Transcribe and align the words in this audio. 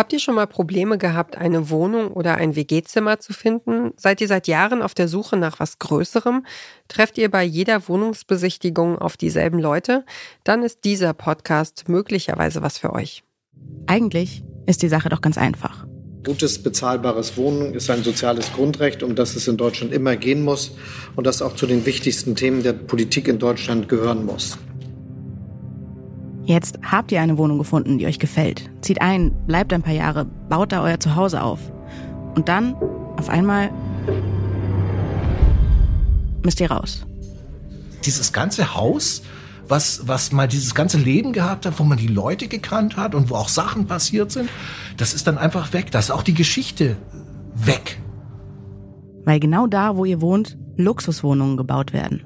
Habt 0.00 0.14
ihr 0.14 0.18
schon 0.18 0.36
mal 0.36 0.46
Probleme 0.46 0.96
gehabt, 0.96 1.36
eine 1.36 1.68
Wohnung 1.68 2.12
oder 2.12 2.36
ein 2.36 2.56
WG-Zimmer 2.56 3.20
zu 3.20 3.34
finden? 3.34 3.92
Seid 3.98 4.22
ihr 4.22 4.28
seit 4.28 4.48
Jahren 4.48 4.80
auf 4.80 4.94
der 4.94 5.08
Suche 5.08 5.36
nach 5.36 5.60
was 5.60 5.78
Größerem? 5.78 6.46
Trefft 6.88 7.18
ihr 7.18 7.30
bei 7.30 7.44
jeder 7.44 7.86
Wohnungsbesichtigung 7.86 8.96
auf 8.96 9.18
dieselben 9.18 9.58
Leute? 9.58 10.06
Dann 10.42 10.62
ist 10.62 10.84
dieser 10.84 11.12
Podcast 11.12 11.90
möglicherweise 11.90 12.62
was 12.62 12.78
für 12.78 12.94
euch. 12.94 13.24
Eigentlich 13.86 14.42
ist 14.64 14.80
die 14.80 14.88
Sache 14.88 15.10
doch 15.10 15.20
ganz 15.20 15.36
einfach. 15.36 15.86
Gutes, 16.24 16.62
bezahlbares 16.62 17.36
Wohnen 17.36 17.74
ist 17.74 17.90
ein 17.90 18.02
soziales 18.02 18.54
Grundrecht, 18.54 19.02
um 19.02 19.14
das 19.14 19.36
es 19.36 19.48
in 19.48 19.58
Deutschland 19.58 19.92
immer 19.92 20.16
gehen 20.16 20.42
muss 20.42 20.70
und 21.14 21.26
das 21.26 21.42
auch 21.42 21.56
zu 21.56 21.66
den 21.66 21.84
wichtigsten 21.84 22.36
Themen 22.36 22.62
der 22.62 22.72
Politik 22.72 23.28
in 23.28 23.38
Deutschland 23.38 23.90
gehören 23.90 24.24
muss. 24.24 24.56
Jetzt 26.50 26.80
habt 26.82 27.12
ihr 27.12 27.20
eine 27.20 27.38
Wohnung 27.38 27.58
gefunden, 27.58 27.98
die 27.98 28.06
euch 28.06 28.18
gefällt. 28.18 28.68
Zieht 28.80 29.00
ein, 29.00 29.30
bleibt 29.46 29.72
ein 29.72 29.82
paar 29.82 29.94
Jahre, 29.94 30.24
baut 30.24 30.72
da 30.72 30.82
euer 30.82 30.98
Zuhause 30.98 31.44
auf. 31.44 31.60
Und 32.34 32.48
dann, 32.48 32.74
auf 33.16 33.28
einmal, 33.28 33.70
müsst 36.42 36.58
ihr 36.58 36.68
raus. 36.68 37.06
Dieses 38.04 38.32
ganze 38.32 38.74
Haus, 38.74 39.22
was, 39.68 40.08
was 40.08 40.32
mal 40.32 40.48
dieses 40.48 40.74
ganze 40.74 40.98
Leben 40.98 41.32
gehabt 41.32 41.66
hat, 41.66 41.78
wo 41.78 41.84
man 41.84 41.98
die 41.98 42.08
Leute 42.08 42.48
gekannt 42.48 42.96
hat 42.96 43.14
und 43.14 43.30
wo 43.30 43.36
auch 43.36 43.48
Sachen 43.48 43.86
passiert 43.86 44.32
sind, 44.32 44.50
das 44.96 45.14
ist 45.14 45.28
dann 45.28 45.38
einfach 45.38 45.72
weg. 45.72 45.92
Da 45.92 46.00
ist 46.00 46.10
auch 46.10 46.24
die 46.24 46.34
Geschichte 46.34 46.96
weg. 47.54 48.00
Weil 49.24 49.38
genau 49.38 49.68
da, 49.68 49.96
wo 49.96 50.04
ihr 50.04 50.20
wohnt, 50.20 50.58
Luxuswohnungen 50.76 51.56
gebaut 51.56 51.92
werden. 51.92 52.24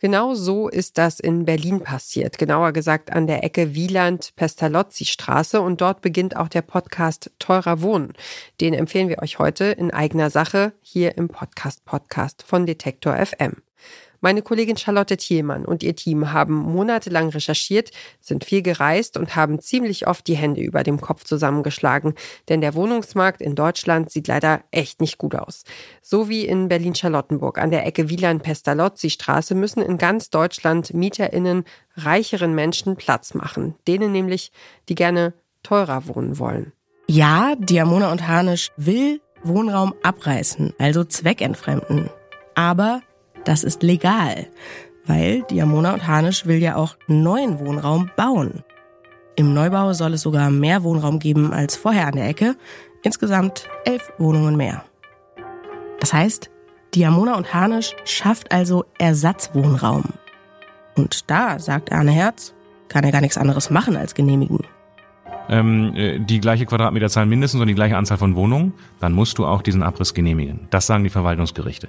Genau 0.00 0.34
so 0.34 0.68
ist 0.68 0.96
das 0.96 1.18
in 1.18 1.44
Berlin 1.44 1.80
passiert, 1.80 2.38
genauer 2.38 2.70
gesagt 2.72 3.10
an 3.10 3.26
der 3.26 3.42
Ecke 3.42 3.74
Wieland-Pestalozzi-Straße 3.74 5.60
und 5.60 5.80
dort 5.80 6.02
beginnt 6.02 6.36
auch 6.36 6.46
der 6.46 6.62
Podcast 6.62 7.32
Teurer 7.40 7.82
Wohnen. 7.82 8.12
Den 8.60 8.74
empfehlen 8.74 9.08
wir 9.08 9.18
euch 9.18 9.40
heute 9.40 9.64
in 9.64 9.90
eigener 9.90 10.30
Sache 10.30 10.72
hier 10.82 11.18
im 11.18 11.28
Podcast 11.28 11.84
Podcast 11.84 12.44
von 12.44 12.64
Detektor 12.64 13.16
FM. 13.16 13.56
Meine 14.20 14.42
Kollegin 14.42 14.76
Charlotte 14.76 15.16
Thielmann 15.16 15.64
und 15.64 15.82
ihr 15.82 15.94
Team 15.94 16.32
haben 16.32 16.54
monatelang 16.54 17.28
recherchiert, 17.28 17.90
sind 18.20 18.44
viel 18.44 18.62
gereist 18.62 19.16
und 19.16 19.36
haben 19.36 19.60
ziemlich 19.60 20.06
oft 20.06 20.26
die 20.26 20.36
Hände 20.36 20.60
über 20.60 20.82
dem 20.82 21.00
Kopf 21.00 21.24
zusammengeschlagen, 21.24 22.14
denn 22.48 22.60
der 22.60 22.74
Wohnungsmarkt 22.74 23.40
in 23.40 23.54
Deutschland 23.54 24.10
sieht 24.10 24.26
leider 24.26 24.62
echt 24.70 25.00
nicht 25.00 25.18
gut 25.18 25.34
aus. 25.34 25.62
So 26.02 26.28
wie 26.28 26.44
in 26.44 26.68
Berlin-Charlottenburg 26.68 27.58
an 27.58 27.70
der 27.70 27.86
Ecke 27.86 28.08
Wieland-Pestalozzi-Straße 28.08 29.54
müssen 29.54 29.82
in 29.82 29.98
ganz 29.98 30.30
Deutschland 30.30 30.94
MieterInnen 30.94 31.64
reicheren 31.94 32.54
Menschen 32.54 32.96
Platz 32.96 33.34
machen, 33.34 33.74
denen 33.86 34.12
nämlich, 34.12 34.52
die 34.88 34.94
gerne 34.94 35.34
teurer 35.62 36.06
wohnen 36.08 36.38
wollen. 36.38 36.72
Ja, 37.06 37.54
Diamona 37.56 38.12
und 38.12 38.26
Harnisch 38.26 38.70
will 38.76 39.20
Wohnraum 39.42 39.94
abreißen, 40.02 40.74
also 40.78 41.04
zweckentfremden. 41.04 42.10
Aber 42.54 43.02
das 43.48 43.64
ist 43.64 43.82
legal, 43.82 44.46
weil 45.06 45.42
Diamona 45.50 45.94
und 45.94 46.06
Hanisch 46.06 46.44
will 46.44 46.58
ja 46.58 46.76
auch 46.76 46.98
neuen 47.06 47.58
Wohnraum 47.60 48.10
bauen. 48.14 48.62
Im 49.36 49.54
Neubau 49.54 49.94
soll 49.94 50.12
es 50.12 50.20
sogar 50.20 50.50
mehr 50.50 50.82
Wohnraum 50.82 51.18
geben 51.18 51.54
als 51.54 51.74
vorher 51.74 52.08
an 52.08 52.16
der 52.16 52.28
Ecke, 52.28 52.56
insgesamt 53.02 53.66
elf 53.86 54.12
Wohnungen 54.18 54.56
mehr. 54.56 54.84
Das 55.98 56.12
heißt, 56.12 56.50
Diamona 56.94 57.36
und 57.36 57.54
Hanisch 57.54 57.96
schafft 58.04 58.52
also 58.52 58.84
Ersatzwohnraum. 58.98 60.04
Und 60.94 61.30
da, 61.30 61.58
sagt 61.58 61.90
Arne 61.90 62.10
Herz, 62.10 62.52
kann 62.88 63.04
er 63.04 63.12
gar 63.12 63.22
nichts 63.22 63.38
anderes 63.38 63.70
machen 63.70 63.96
als 63.96 64.14
genehmigen. 64.14 64.60
Ähm, 65.48 65.94
äh, 65.94 66.18
die 66.18 66.40
gleiche 66.40 66.66
Quadratmeterzahl 66.66 67.24
mindestens 67.24 67.62
und 67.62 67.68
die 67.68 67.74
gleiche 67.74 67.96
Anzahl 67.96 68.18
von 68.18 68.36
Wohnungen, 68.36 68.74
dann 69.00 69.14
musst 69.14 69.38
du 69.38 69.46
auch 69.46 69.62
diesen 69.62 69.82
Abriss 69.82 70.12
genehmigen. 70.12 70.66
Das 70.68 70.86
sagen 70.86 71.04
die 71.04 71.10
Verwaltungsgerichte. 71.10 71.88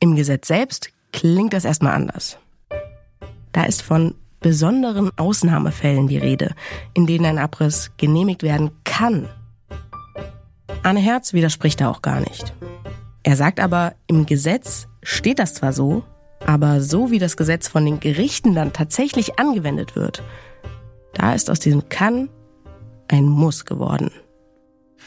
Im 0.00 0.14
Gesetz 0.14 0.46
selbst 0.46 0.90
klingt 1.12 1.52
das 1.52 1.64
erstmal 1.64 1.94
anders. 1.94 2.38
Da 3.52 3.64
ist 3.64 3.82
von 3.82 4.14
besonderen 4.40 5.10
Ausnahmefällen 5.18 6.06
die 6.06 6.18
Rede, 6.18 6.54
in 6.94 7.06
denen 7.06 7.24
ein 7.24 7.38
Abriss 7.38 7.90
genehmigt 7.96 8.44
werden 8.44 8.70
kann. 8.84 9.28
Arne 10.84 11.00
Herz 11.00 11.32
widerspricht 11.32 11.80
da 11.80 11.90
auch 11.90 12.02
gar 12.02 12.20
nicht. 12.20 12.54
Er 13.24 13.34
sagt 13.34 13.58
aber, 13.58 13.94
im 14.06 14.26
Gesetz 14.26 14.86
steht 15.02 15.40
das 15.40 15.54
zwar 15.54 15.72
so, 15.72 16.04
aber 16.46 16.80
so 16.80 17.10
wie 17.10 17.18
das 17.18 17.36
Gesetz 17.36 17.66
von 17.66 17.84
den 17.84 17.98
Gerichten 17.98 18.54
dann 18.54 18.72
tatsächlich 18.72 19.40
angewendet 19.40 19.96
wird, 19.96 20.22
da 21.14 21.34
ist 21.34 21.50
aus 21.50 21.58
diesem 21.58 21.88
kann 21.88 22.28
ein 23.08 23.24
Muss 23.24 23.64
geworden. 23.64 24.12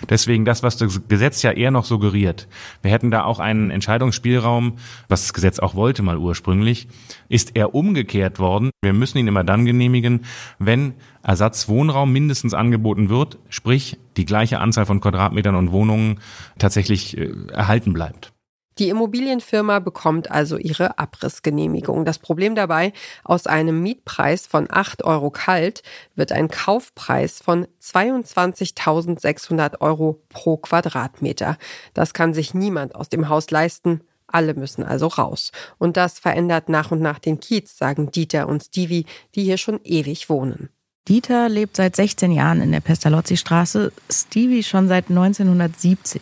Deswegen 0.09 0.45
das, 0.45 0.63
was 0.63 0.78
das 0.78 1.01
Gesetz 1.07 1.41
ja 1.41 1.51
eher 1.51 1.72
noch 1.72 1.85
suggeriert. 1.85 2.47
Wir 2.81 2.91
hätten 2.91 3.12
da 3.12 3.23
auch 3.23 3.39
einen 3.39 3.72
Entscheidungsspielraum, 3.72 4.78
was 5.07 5.22
das 5.23 5.34
Gesetz 5.34 5.59
auch 5.59 5.75
wollte 5.75 6.01
mal 6.01 6.17
ursprünglich, 6.17 6.88
ist 7.29 7.56
eher 7.56 7.75
umgekehrt 7.75 8.40
worden. 8.40 8.72
Wir 8.81 8.94
müssen 8.94 9.17
ihn 9.17 9.28
immer 9.28 9.44
dann 9.44 9.66
genehmigen, 9.66 10.25
wenn 10.59 10.94
Ersatzwohnraum 11.23 12.11
mindestens 12.11 12.53
angeboten 12.53 13.09
wird, 13.09 13.38
sprich 13.50 13.97
die 14.17 14.25
gleiche 14.25 14.59
Anzahl 14.59 14.85
von 14.85 15.01
Quadratmetern 15.01 15.56
und 15.56 15.72
Wohnungen 15.72 16.19
tatsächlich 16.57 17.17
äh, 17.17 17.31
erhalten 17.51 17.94
bleibt. 17.94 18.34
Die 18.79 18.89
Immobilienfirma 18.89 19.79
bekommt 19.79 20.31
also 20.31 20.57
ihre 20.57 20.97
Abrissgenehmigung. 20.97 22.05
Das 22.05 22.19
Problem 22.19 22.55
dabei, 22.55 22.93
aus 23.23 23.45
einem 23.45 23.83
Mietpreis 23.83 24.47
von 24.47 24.67
8 24.69 25.03
Euro 25.03 25.29
kalt 25.29 25.83
wird 26.15 26.31
ein 26.31 26.47
Kaufpreis 26.47 27.39
von 27.39 27.67
22.600 27.81 29.81
Euro 29.81 30.21
pro 30.29 30.57
Quadratmeter. 30.57 31.57
Das 31.93 32.13
kann 32.13 32.33
sich 32.33 32.53
niemand 32.53 32.95
aus 32.95 33.09
dem 33.09 33.27
Haus 33.27 33.51
leisten. 33.51 34.01
Alle 34.27 34.53
müssen 34.53 34.83
also 34.83 35.07
raus. 35.07 35.51
Und 35.77 35.97
das 35.97 36.19
verändert 36.19 36.69
nach 36.69 36.91
und 36.91 37.01
nach 37.01 37.19
den 37.19 37.41
Kiez, 37.41 37.77
sagen 37.77 38.11
Dieter 38.11 38.47
und 38.47 38.63
Stevie, 38.63 39.05
die 39.35 39.43
hier 39.43 39.57
schon 39.57 39.81
ewig 39.83 40.29
wohnen. 40.29 40.69
Dieter 41.07 41.49
lebt 41.49 41.75
seit 41.75 41.95
16 41.95 42.31
Jahren 42.31 42.61
in 42.61 42.71
der 42.71 42.79
Pestalozzi-Straße, 42.79 43.91
Stevie 44.09 44.63
schon 44.63 44.87
seit 44.87 45.09
1970. 45.09 46.21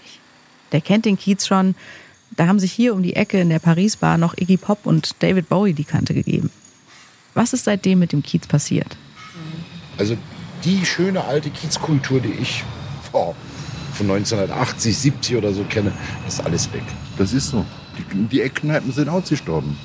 Der 0.71 0.81
kennt 0.81 1.05
den 1.05 1.17
Kiez 1.17 1.45
schon, 1.45 1.75
da 2.31 2.47
haben 2.47 2.59
sich 2.59 2.71
hier 2.71 2.93
um 2.93 3.03
die 3.03 3.15
Ecke 3.15 3.39
in 3.39 3.49
der 3.49 3.59
Paris-Bar 3.59 4.17
noch 4.17 4.37
Iggy 4.37 4.57
Pop 4.57 4.85
und 4.85 5.21
David 5.21 5.49
Bowie 5.49 5.73
die 5.73 5.83
Kante 5.83 6.13
gegeben. 6.13 6.49
Was 7.33 7.53
ist 7.53 7.65
seitdem 7.65 7.99
mit 7.99 8.11
dem 8.11 8.23
Kiez 8.23 8.47
passiert? 8.47 8.97
Also 9.97 10.17
die 10.63 10.85
schöne 10.85 11.23
alte 11.23 11.49
Kiezkultur, 11.49 12.19
die 12.19 12.33
ich 12.33 12.63
oh, 13.13 13.33
von 13.93 14.09
1980, 14.09 14.97
70 14.97 15.35
oder 15.35 15.53
so 15.53 15.63
kenne, 15.63 15.91
ist 16.27 16.41
alles 16.41 16.71
weg. 16.73 16.83
Das 17.17 17.33
ist 17.33 17.49
so. 17.49 17.65
Die, 17.97 18.27
die 18.27 18.41
Eckkneipen 18.41 18.91
sind 18.91 19.09
ausgestorben. 19.09 19.77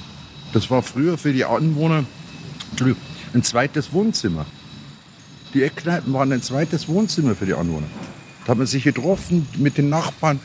Das 0.53 0.71
war 0.71 0.83
früher 0.83 1.19
für 1.19 1.33
die 1.33 1.45
Anwohner 1.45 2.05
ein 3.35 3.43
zweites 3.43 3.93
Wohnzimmer. 3.93 4.47
Die 5.53 5.63
Eckkneipen 5.63 6.13
waren 6.13 6.33
ein 6.33 6.43
zweites 6.43 6.89
Wohnzimmer 6.89 7.35
für 7.35 7.47
die 7.47 7.55
Anwohner. 7.55 7.87
Da 8.45 8.51
hat 8.51 8.59
man 8.59 8.67
sich 8.67 8.85
getroffen 8.85 9.47
mit 9.57 9.79
den 9.79 9.89
Nachbarn, 9.89 10.41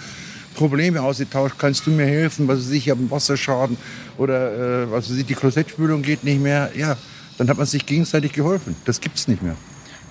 Probleme 0.55 1.01
ausgetauscht. 1.01 1.55
Kannst 1.57 1.85
du 1.85 1.91
mir 1.91 2.05
helfen? 2.05 2.47
Was 2.47 2.59
weiß 2.59 2.71
ich, 2.71 2.85
ich 2.85 2.89
habe 2.89 2.99
einen 2.99 3.11
Wasserschaden 3.11 3.77
oder 4.17 4.83
äh, 4.83 4.91
was 4.91 5.09
weiß 5.09 5.17
ich, 5.17 5.25
die 5.25 5.35
Klosettspülung 5.35 6.01
geht 6.01 6.23
nicht 6.23 6.41
mehr. 6.41 6.71
Ja, 6.75 6.97
dann 7.37 7.49
hat 7.49 7.57
man 7.57 7.65
sich 7.65 7.85
gegenseitig 7.85 8.33
geholfen. 8.33 8.75
Das 8.85 8.99
gibt 8.99 9.17
es 9.17 9.27
nicht 9.27 9.41
mehr. 9.41 9.55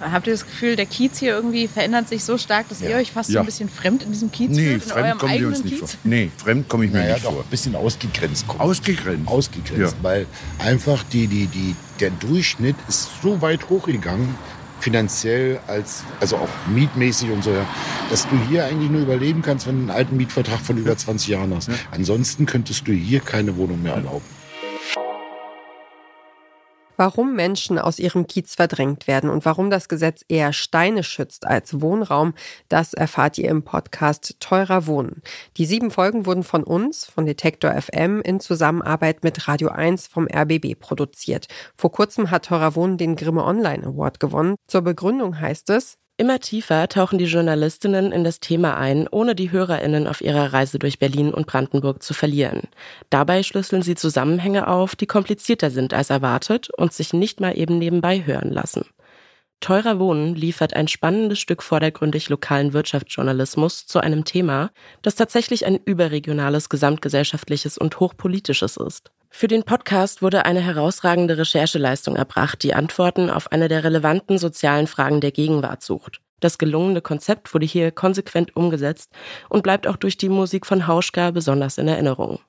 Habt 0.00 0.28
ihr 0.28 0.32
das 0.32 0.46
Gefühl, 0.46 0.76
der 0.76 0.86
Kiez 0.86 1.18
hier 1.18 1.32
irgendwie 1.32 1.66
verändert 1.66 2.08
sich 2.08 2.22
so 2.22 2.38
stark, 2.38 2.68
dass 2.68 2.80
ja. 2.80 2.90
ihr 2.90 2.96
euch 2.96 3.10
fast 3.10 3.30
ja. 3.30 3.34
so 3.34 3.38
ein 3.40 3.46
bisschen 3.46 3.68
fremd 3.68 4.04
in 4.04 4.12
diesem 4.12 4.30
Kiez 4.30 4.50
nee, 4.50 4.64
fühlt? 4.64 4.74
In 4.84 4.88
fremd 4.88 5.18
kommen 5.18 5.40
wir 5.40 5.48
uns 5.48 5.64
nicht 5.64 5.80
Kiez? 5.80 5.90
vor. 5.92 6.00
Nee, 6.04 6.30
fremd 6.36 6.68
komme 6.68 6.84
ich 6.84 6.92
mir 6.92 7.00
naja, 7.00 7.14
nicht 7.14 7.26
doch, 7.26 7.32
vor. 7.32 7.42
Ein 7.42 7.50
bisschen 7.50 7.74
ausgegrenzt. 7.74 8.46
Kommt. 8.46 8.60
Ausgegrenzt? 8.60 9.28
Ausgegrenzt, 9.28 9.96
ja. 9.96 10.02
weil 10.02 10.26
einfach 10.58 11.02
die, 11.02 11.26
die, 11.26 11.46
die, 11.48 11.74
der 11.98 12.10
Durchschnitt 12.10 12.76
ist 12.88 13.08
so 13.22 13.42
weit 13.42 13.68
hochgegangen, 13.68 14.36
finanziell 14.80 15.60
als, 15.66 16.04
also 16.20 16.36
auch 16.36 16.48
mietmäßig 16.72 17.30
und 17.30 17.42
so, 17.42 17.50
ja, 17.50 17.66
dass 18.10 18.28
du 18.28 18.38
hier 18.48 18.64
eigentlich 18.64 18.90
nur 18.90 19.02
überleben 19.02 19.42
kannst, 19.42 19.66
wenn 19.66 19.76
du 19.76 19.80
einen 19.82 19.90
alten 19.90 20.16
Mietvertrag 20.16 20.60
von 20.60 20.78
über 20.78 20.96
20 20.96 21.28
Jahren 21.28 21.54
hast. 21.54 21.68
Ja. 21.68 21.74
Ansonsten 21.90 22.46
könntest 22.46 22.86
du 22.86 22.92
hier 22.92 23.20
keine 23.20 23.56
Wohnung 23.56 23.82
mehr 23.82 23.94
erlauben. 23.94 24.37
Warum 27.00 27.36
Menschen 27.36 27.78
aus 27.78 28.00
ihrem 28.00 28.26
Kiez 28.26 28.56
verdrängt 28.56 29.06
werden 29.06 29.30
und 29.30 29.44
warum 29.44 29.70
das 29.70 29.88
Gesetz 29.88 30.24
eher 30.26 30.52
Steine 30.52 31.04
schützt 31.04 31.46
als 31.46 31.80
Wohnraum, 31.80 32.34
das 32.68 32.92
erfahrt 32.92 33.38
ihr 33.38 33.48
im 33.50 33.62
Podcast 33.62 34.34
Teurer 34.40 34.88
Wohnen. 34.88 35.22
Die 35.58 35.64
sieben 35.64 35.92
Folgen 35.92 36.26
wurden 36.26 36.42
von 36.42 36.64
uns, 36.64 37.04
von 37.04 37.24
Detektor 37.24 37.72
FM, 37.80 38.20
in 38.22 38.40
Zusammenarbeit 38.40 39.22
mit 39.22 39.46
Radio 39.46 39.68
1 39.68 40.08
vom 40.08 40.26
RBB 40.26 40.76
produziert. 40.76 41.46
Vor 41.76 41.92
kurzem 41.92 42.32
hat 42.32 42.46
Teurer 42.46 42.74
Wohnen 42.74 42.98
den 42.98 43.14
Grimme 43.14 43.44
Online 43.44 43.86
Award 43.86 44.18
gewonnen. 44.18 44.56
Zur 44.66 44.82
Begründung 44.82 45.38
heißt 45.38 45.70
es, 45.70 45.98
Immer 46.20 46.40
tiefer 46.40 46.88
tauchen 46.88 47.18
die 47.18 47.26
Journalistinnen 47.26 48.10
in 48.10 48.24
das 48.24 48.40
Thema 48.40 48.76
ein, 48.76 49.06
ohne 49.08 49.36
die 49.36 49.52
Hörerinnen 49.52 50.08
auf 50.08 50.20
ihrer 50.20 50.52
Reise 50.52 50.80
durch 50.80 50.98
Berlin 50.98 51.32
und 51.32 51.46
Brandenburg 51.46 52.02
zu 52.02 52.12
verlieren. 52.12 52.62
Dabei 53.08 53.44
schlüsseln 53.44 53.82
sie 53.82 53.94
Zusammenhänge 53.94 54.66
auf, 54.66 54.96
die 54.96 55.06
komplizierter 55.06 55.70
sind 55.70 55.94
als 55.94 56.10
erwartet 56.10 56.70
und 56.76 56.92
sich 56.92 57.12
nicht 57.12 57.38
mal 57.38 57.56
eben 57.56 57.78
nebenbei 57.78 58.26
hören 58.26 58.50
lassen. 58.50 58.84
Teurer 59.60 60.00
Wohnen 60.00 60.34
liefert 60.34 60.74
ein 60.74 60.88
spannendes 60.88 61.38
Stück 61.38 61.62
vordergründig 61.62 62.28
lokalen 62.28 62.72
Wirtschaftsjournalismus 62.72 63.86
zu 63.86 64.00
einem 64.00 64.24
Thema, 64.24 64.72
das 65.02 65.14
tatsächlich 65.14 65.66
ein 65.66 65.76
überregionales, 65.76 66.68
gesamtgesellschaftliches 66.68 67.78
und 67.78 68.00
hochpolitisches 68.00 68.76
ist. 68.76 69.12
Für 69.30 69.46
den 69.46 69.62
Podcast 69.62 70.22
wurde 70.22 70.46
eine 70.46 70.60
herausragende 70.60 71.38
Rechercheleistung 71.38 72.16
erbracht, 72.16 72.62
die 72.62 72.74
Antworten 72.74 73.30
auf 73.30 73.52
eine 73.52 73.68
der 73.68 73.84
relevanten 73.84 74.38
sozialen 74.38 74.86
Fragen 74.86 75.20
der 75.20 75.30
Gegenwart 75.30 75.82
sucht. 75.82 76.20
Das 76.40 76.58
gelungene 76.58 77.02
Konzept 77.02 77.52
wurde 77.52 77.66
hier 77.66 77.90
konsequent 77.90 78.56
umgesetzt 78.56 79.10
und 79.48 79.62
bleibt 79.62 79.86
auch 79.86 79.96
durch 79.96 80.16
die 80.16 80.28
Musik 80.28 80.66
von 80.66 80.86
Hauschka 80.86 81.30
besonders 81.30 81.78
in 81.78 81.88
Erinnerung. 81.88 82.40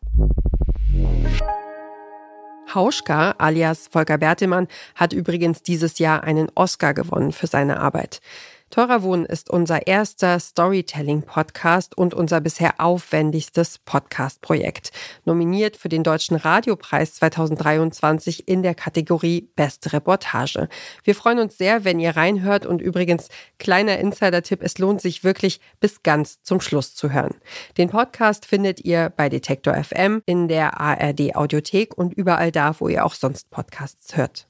Hauschka 2.74 3.36
alias 3.38 3.88
Volker 3.88 4.18
Bertelmann 4.18 4.68
hat 4.96 5.12
übrigens 5.14 5.64
dieses 5.64 6.00
Jahr 6.00 6.24
einen 6.24 6.50
Oscar 6.56 6.94
gewonnen 6.94 7.32
für 7.32 7.48
seine 7.48 7.80
Arbeit. 7.80 8.22
Teurer 8.70 9.02
Wohnen 9.02 9.26
ist 9.26 9.50
unser 9.50 9.88
erster 9.88 10.40
Storytelling-Podcast 10.40 11.98
und 11.98 12.14
unser 12.14 12.40
bisher 12.40 12.76
aufwendigstes 12.78 13.80
Podcast-Projekt. 13.80 14.92
Nominiert 15.26 15.76
für 15.76 15.90
den 15.90 16.04
Deutschen 16.04 16.36
Radiopreis 16.36 17.16
2023 17.16 18.48
in 18.48 18.62
der 18.62 18.76
Kategorie 18.76 19.50
Beste 19.56 19.94
Reportage. 19.94 20.70
Wir 21.04 21.16
freuen 21.16 21.40
uns 21.40 21.58
sehr, 21.58 21.84
wenn 21.84 22.00
ihr 22.00 22.16
reinhört 22.16 22.68
und 22.68 22.82
übrigens 22.82 23.30
kleiner 23.58 23.98
Insider-Tipp, 23.98 24.62
es 24.62 24.78
lohnt 24.78 25.02
sich 25.02 25.24
wirklich 25.24 25.60
bis 25.80 26.04
ganz 26.04 26.44
zum 26.44 26.62
Schluss 26.62 26.94
zu 26.94 27.12
hören. 27.12 27.36
Den 27.78 27.90
Podcast 27.90 28.46
findet 28.46 28.86
ihr 28.86 29.12
bei 29.16 29.30
Detektor 29.30 29.74
FM, 29.76 30.22
in 30.28 30.48
der 30.48 30.80
ARD 30.80 31.36
Audiothek 31.36 31.98
und 31.98 32.14
überall 32.14 32.52
da, 32.52 32.76
wo 32.80 32.88
ihr 32.88 33.04
auch 33.04 33.16
sonst 33.16 33.50
Podcasts 33.50 34.16
hört. 34.16 34.49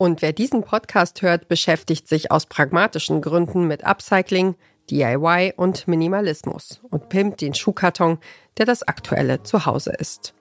Und 0.00 0.22
wer 0.22 0.32
diesen 0.32 0.62
Podcast 0.62 1.22
hört, 1.22 1.48
beschäftigt 1.48 2.06
sich 2.06 2.30
aus 2.30 2.46
pragmatischen 2.46 3.20
Gründen 3.20 3.66
mit 3.66 3.84
Upcycling, 3.84 4.54
DIY 4.90 5.54
und 5.56 5.88
Minimalismus 5.88 6.80
und 6.88 7.08
pimpt 7.08 7.40
den 7.40 7.52
Schuhkarton, 7.52 8.18
der 8.58 8.66
das 8.66 8.84
aktuelle 8.84 9.42
Zuhause 9.42 9.92
ist. 9.98 10.34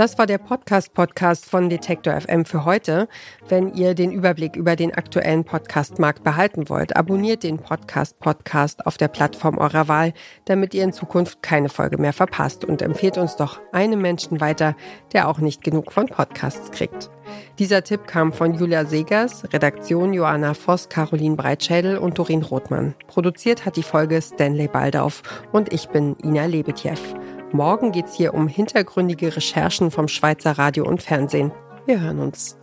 Das 0.00 0.16
war 0.16 0.24
der 0.24 0.38
Podcast-Podcast 0.38 1.44
von 1.44 1.68
Detektor 1.68 2.18
FM 2.18 2.46
für 2.46 2.64
heute. 2.64 3.06
Wenn 3.50 3.74
ihr 3.74 3.92
den 3.94 4.12
Überblick 4.12 4.56
über 4.56 4.74
den 4.74 4.94
aktuellen 4.94 5.44
Podcast-Markt 5.44 6.24
behalten 6.24 6.70
wollt, 6.70 6.96
abonniert 6.96 7.42
den 7.42 7.58
Podcast-Podcast 7.58 8.86
auf 8.86 8.96
der 8.96 9.08
Plattform 9.08 9.58
eurer 9.58 9.88
Wahl, 9.88 10.14
damit 10.46 10.72
ihr 10.72 10.84
in 10.84 10.94
Zukunft 10.94 11.42
keine 11.42 11.68
Folge 11.68 11.98
mehr 11.98 12.14
verpasst 12.14 12.64
und 12.64 12.80
empfehlt 12.80 13.18
uns 13.18 13.36
doch 13.36 13.60
einem 13.72 14.00
Menschen 14.00 14.40
weiter, 14.40 14.74
der 15.12 15.28
auch 15.28 15.36
nicht 15.36 15.62
genug 15.62 15.92
von 15.92 16.06
Podcasts 16.06 16.70
kriegt. 16.70 17.10
Dieser 17.58 17.84
Tipp 17.84 18.06
kam 18.06 18.32
von 18.32 18.54
Julia 18.54 18.86
Segers, 18.86 19.52
Redaktion 19.52 20.14
Joanna 20.14 20.54
Voss, 20.54 20.88
Caroline 20.88 21.36
Breitschädel 21.36 21.98
und 21.98 22.18
Dorin 22.18 22.42
Rothmann. 22.42 22.94
Produziert 23.06 23.66
hat 23.66 23.76
die 23.76 23.82
Folge 23.82 24.22
Stanley 24.22 24.68
Baldauf 24.68 25.22
und 25.52 25.74
ich 25.74 25.90
bin 25.90 26.16
Ina 26.24 26.46
Lebetjew. 26.46 26.96
Morgen 27.52 27.90
geht 27.90 28.06
es 28.06 28.14
hier 28.14 28.32
um 28.34 28.46
hintergründige 28.46 29.34
Recherchen 29.34 29.90
vom 29.90 30.06
Schweizer 30.06 30.52
Radio 30.52 30.86
und 30.86 31.02
Fernsehen. 31.02 31.50
Wir 31.84 32.00
hören 32.00 32.20
uns. 32.20 32.59